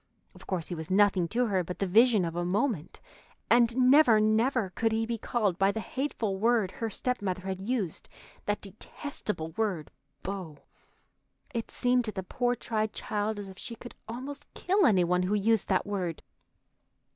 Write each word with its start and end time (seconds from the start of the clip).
Of 0.33 0.47
course 0.47 0.69
he 0.69 0.73
was 0.73 0.89
nothing 0.89 1.27
to 1.27 1.45
her 1.45 1.63
but 1.63 1.77
the 1.77 1.85
vision 1.85 2.25
of 2.25 2.35
a 2.35 2.43
moment, 2.43 2.99
and 3.51 3.77
never, 3.77 4.19
never, 4.19 4.71
could 4.71 4.91
he 4.91 5.05
be 5.05 5.19
called 5.19 5.59
by 5.59 5.71
the 5.71 5.79
hateful 5.79 6.37
word 6.37 6.71
her 6.71 6.89
stepmother 6.89 7.43
had 7.43 7.59
used, 7.61 8.09
that 8.47 8.61
detestable 8.61 9.51
word 9.51 9.91
"beau." 10.23 10.57
It 11.53 11.69
seemed 11.69 12.05
to 12.05 12.11
the 12.11 12.23
poor, 12.23 12.55
tried 12.55 12.93
child 12.93 13.37
as 13.37 13.47
if 13.47 13.59
she 13.59 13.75
could 13.75 13.93
almost 14.07 14.51
kill 14.55 14.87
any 14.87 15.03
one 15.03 15.21
who 15.21 15.35
used 15.35 15.67
that 15.67 15.85
word. 15.85 16.23